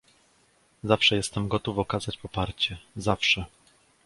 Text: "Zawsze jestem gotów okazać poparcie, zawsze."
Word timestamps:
"Zawsze 0.83 1.15
jestem 1.15 1.47
gotów 1.47 1.77
okazać 1.79 2.17
poparcie, 2.17 2.77
zawsze." 2.95 3.45